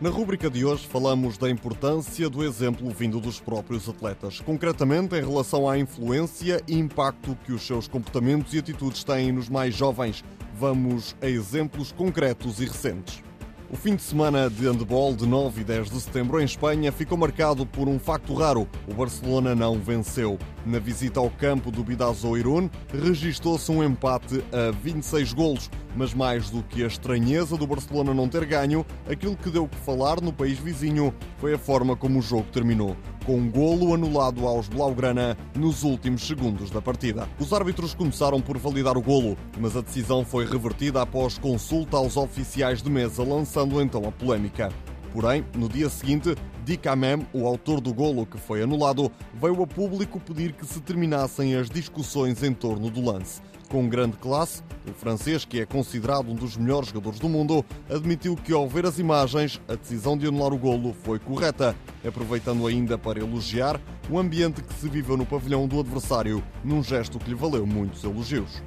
Na 0.00 0.10
rúbrica 0.10 0.48
de 0.48 0.64
hoje 0.64 0.86
falamos 0.86 1.36
da 1.36 1.50
importância 1.50 2.30
do 2.30 2.44
exemplo 2.44 2.88
vindo 2.90 3.18
dos 3.18 3.40
próprios 3.40 3.88
atletas, 3.88 4.38
concretamente 4.38 5.16
em 5.16 5.20
relação 5.20 5.68
à 5.68 5.76
influência 5.76 6.62
e 6.68 6.78
impacto 6.78 7.36
que 7.44 7.52
os 7.52 7.66
seus 7.66 7.88
comportamentos 7.88 8.54
e 8.54 8.58
atitudes 8.58 9.02
têm 9.02 9.32
nos 9.32 9.48
mais 9.48 9.74
jovens. 9.74 10.22
Vamos 10.54 11.16
a 11.20 11.26
exemplos 11.26 11.90
concretos 11.90 12.60
e 12.60 12.66
recentes. 12.66 13.24
O 13.70 13.76
fim 13.76 13.96
de 13.96 14.02
semana 14.02 14.48
de 14.48 14.66
handball 14.66 15.14
de 15.14 15.26
9 15.26 15.60
e 15.60 15.64
10 15.64 15.90
de 15.90 16.00
setembro 16.00 16.40
em 16.40 16.44
Espanha 16.44 16.90
ficou 16.90 17.18
marcado 17.18 17.66
por 17.66 17.86
um 17.86 17.98
facto 17.98 18.32
raro. 18.32 18.66
O 18.86 18.94
Barcelona 18.94 19.54
não 19.54 19.78
venceu. 19.78 20.38
Na 20.64 20.78
visita 20.78 21.20
ao 21.20 21.28
campo 21.28 21.70
do 21.70 21.84
Bidazo 21.84 22.34
Irún, 22.38 22.70
registou-se 22.90 23.70
um 23.70 23.84
empate 23.84 24.42
a 24.52 24.70
26 24.70 25.34
golos. 25.34 25.68
Mas 25.96 26.14
mais 26.14 26.50
do 26.50 26.62
que 26.62 26.82
a 26.82 26.86
estranheza 26.86 27.56
do 27.56 27.66
Barcelona 27.66 28.14
não 28.14 28.28
ter 28.28 28.44
ganho, 28.44 28.84
aquilo 29.08 29.36
que 29.36 29.50
deu 29.50 29.66
que 29.66 29.76
falar 29.78 30.20
no 30.20 30.32
país 30.32 30.58
vizinho 30.58 31.14
foi 31.38 31.54
a 31.54 31.58
forma 31.58 31.96
como 31.96 32.18
o 32.18 32.22
jogo 32.22 32.46
terminou 32.52 32.96
com 33.28 33.36
um 33.36 33.50
golo 33.50 33.92
anulado 33.92 34.46
aos 34.46 34.68
Blaugrana 34.68 35.36
nos 35.54 35.82
últimos 35.82 36.26
segundos 36.26 36.70
da 36.70 36.80
partida. 36.80 37.28
Os 37.38 37.52
árbitros 37.52 37.92
começaram 37.92 38.40
por 38.40 38.56
validar 38.56 38.96
o 38.96 39.02
golo, 39.02 39.36
mas 39.60 39.76
a 39.76 39.82
decisão 39.82 40.24
foi 40.24 40.46
revertida 40.46 41.02
após 41.02 41.36
consulta 41.36 41.98
aos 41.98 42.16
oficiais 42.16 42.80
de 42.80 42.88
mesa, 42.88 43.22
lançando 43.22 43.82
então 43.82 44.08
a 44.08 44.10
polémica. 44.10 44.70
Porém, 45.12 45.44
no 45.54 45.68
dia 45.68 45.88
seguinte, 45.88 46.34
Dicamem, 46.64 47.26
o 47.32 47.46
autor 47.46 47.80
do 47.80 47.94
golo 47.94 48.26
que 48.26 48.36
foi 48.36 48.62
anulado, 48.62 49.10
veio 49.32 49.62
a 49.62 49.66
público 49.66 50.20
pedir 50.20 50.52
que 50.52 50.66
se 50.66 50.80
terminassem 50.80 51.54
as 51.54 51.70
discussões 51.70 52.42
em 52.42 52.52
torno 52.52 52.90
do 52.90 53.02
lance. 53.02 53.40
Com 53.70 53.88
grande 53.88 54.18
classe, 54.18 54.62
o 54.86 54.92
francês, 54.92 55.46
que 55.46 55.60
é 55.60 55.66
considerado 55.66 56.30
um 56.30 56.34
dos 56.34 56.58
melhores 56.58 56.88
jogadores 56.88 57.18
do 57.18 57.28
mundo, 57.28 57.64
admitiu 57.88 58.36
que 58.36 58.52
ao 58.52 58.68
ver 58.68 58.84
as 58.84 58.98
imagens, 58.98 59.58
a 59.66 59.76
decisão 59.76 60.16
de 60.16 60.26
anular 60.26 60.52
o 60.52 60.58
golo 60.58 60.94
foi 61.02 61.18
correta, 61.18 61.74
aproveitando 62.06 62.66
ainda 62.66 62.98
para 62.98 63.18
elogiar 63.18 63.80
o 64.10 64.18
ambiente 64.18 64.62
que 64.62 64.74
se 64.74 64.90
viveu 64.90 65.16
no 65.16 65.24
pavilhão 65.24 65.66
do 65.66 65.80
adversário, 65.80 66.42
num 66.62 66.82
gesto 66.82 67.18
que 67.18 67.30
lhe 67.30 67.34
valeu 67.34 67.66
muitos 67.66 68.04
elogios. 68.04 68.62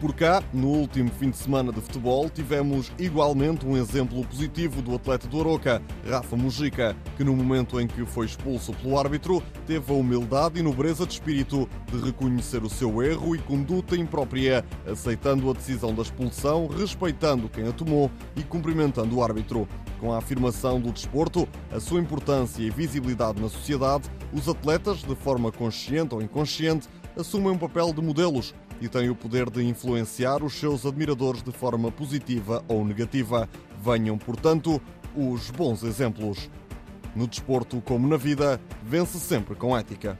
Por 0.00 0.14
cá, 0.14 0.40
no 0.52 0.68
último 0.68 1.10
fim 1.10 1.30
de 1.30 1.36
semana 1.36 1.72
de 1.72 1.80
futebol, 1.80 2.30
tivemos 2.30 2.92
igualmente 3.00 3.66
um 3.66 3.76
exemplo 3.76 4.24
positivo 4.24 4.80
do 4.80 4.94
atleta 4.94 5.26
do 5.26 5.40
Aroca, 5.40 5.82
Rafa 6.08 6.36
Mujica, 6.36 6.96
que 7.16 7.24
no 7.24 7.34
momento 7.34 7.80
em 7.80 7.88
que 7.88 8.06
foi 8.06 8.26
expulso 8.26 8.72
pelo 8.74 8.96
árbitro, 8.96 9.42
teve 9.66 9.92
a 9.92 9.96
humildade 9.96 10.60
e 10.60 10.62
nobreza 10.62 11.04
de 11.04 11.14
espírito 11.14 11.68
de 11.90 12.00
reconhecer 12.00 12.62
o 12.62 12.70
seu 12.70 13.02
erro 13.02 13.34
e 13.34 13.40
conduta 13.40 13.96
imprópria, 13.96 14.64
aceitando 14.86 15.50
a 15.50 15.52
decisão 15.52 15.92
da 15.92 16.02
expulsão, 16.02 16.68
respeitando 16.68 17.48
quem 17.48 17.66
a 17.66 17.72
tomou 17.72 18.08
e 18.36 18.42
cumprimentando 18.44 19.16
o 19.16 19.24
árbitro. 19.24 19.66
Com 19.98 20.12
a 20.12 20.18
afirmação 20.18 20.80
do 20.80 20.92
desporto, 20.92 21.48
a 21.72 21.80
sua 21.80 21.98
importância 21.98 22.62
e 22.62 22.70
visibilidade 22.70 23.42
na 23.42 23.48
sociedade, 23.48 24.08
os 24.32 24.48
atletas, 24.48 24.98
de 24.98 25.16
forma 25.16 25.50
consciente 25.50 26.14
ou 26.14 26.22
inconsciente, 26.22 26.88
assumem 27.20 27.50
um 27.50 27.58
papel 27.58 27.92
de 27.92 28.00
modelos 28.00 28.54
e 28.80 28.88
têm 28.88 29.10
o 29.10 29.14
poder 29.14 29.50
de 29.50 29.64
influenciar 29.64 30.42
os 30.44 30.54
seus 30.54 30.86
admiradores 30.86 31.42
de 31.42 31.50
forma 31.50 31.90
positiva 31.90 32.64
ou 32.68 32.84
negativa. 32.84 33.48
Venham, 33.82 34.16
portanto, 34.16 34.80
os 35.16 35.50
bons 35.50 35.82
exemplos. 35.82 36.48
No 37.16 37.26
desporto, 37.26 37.80
como 37.80 38.06
na 38.06 38.16
vida, 38.16 38.60
vence 38.84 39.18
sempre 39.18 39.56
com 39.56 39.76
ética. 39.76 40.18